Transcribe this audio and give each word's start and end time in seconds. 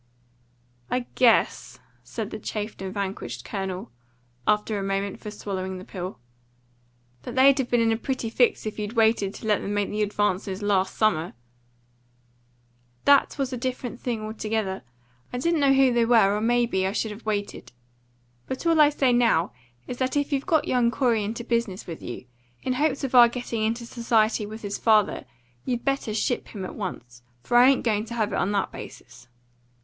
"I 0.89 1.05
guess," 1.13 1.77
said 2.01 2.31
the 2.31 2.39
chafed 2.39 2.81
and 2.81 2.91
vanquished 2.91 3.45
Colonel, 3.45 3.91
after 4.47 4.79
a 4.79 4.83
moment 4.83 5.19
for 5.19 5.29
swallowing 5.29 5.77
the 5.77 5.85
pill, 5.85 6.17
"that 7.21 7.35
they'd 7.35 7.59
have 7.59 7.69
been 7.69 7.81
in 7.81 7.91
a 7.91 7.97
pretty 7.97 8.31
fix 8.31 8.65
if 8.65 8.79
you'd 8.79 8.93
waited 8.93 9.31
to 9.35 9.45
let 9.45 9.61
them 9.61 9.75
make 9.75 9.91
the 9.91 10.01
advances 10.01 10.63
last 10.63 10.95
summer." 10.97 11.33
"That 13.05 13.37
was 13.37 13.53
a 13.53 13.57
different 13.57 14.01
thing 14.01 14.23
altogether. 14.23 14.81
I 15.31 15.37
didn't 15.37 15.59
know 15.59 15.71
who 15.73 15.93
they 15.93 16.05
were, 16.05 16.33
or 16.35 16.41
may 16.41 16.65
be 16.65 16.87
I 16.87 16.93
should 16.93 17.11
have 17.11 17.27
waited. 17.27 17.71
But 18.47 18.65
all 18.65 18.81
I 18.81 18.89
say 18.89 19.13
now 19.13 19.51
is 19.85 19.97
that 19.97 20.17
if 20.17 20.33
you've 20.33 20.47
got 20.47 20.67
young 20.67 20.89
Corey 20.89 21.23
into 21.23 21.43
business 21.43 21.85
with 21.85 22.01
you, 22.01 22.25
in 22.63 22.73
hopes 22.73 23.03
of 23.03 23.13
our 23.13 23.29
getting 23.29 23.61
into 23.61 23.85
society 23.85 24.47
with 24.47 24.63
his 24.63 24.79
father, 24.79 25.25
you 25.63 25.77
better 25.77 26.11
ship 26.15 26.47
him 26.47 26.65
at 26.65 26.73
once. 26.73 27.21
For 27.43 27.55
I 27.57 27.69
ain't 27.69 27.83
going 27.83 28.05
to 28.05 28.15
have 28.15 28.33
it 28.33 28.37
on 28.39 28.51
that 28.53 28.71
basis." 28.71 29.27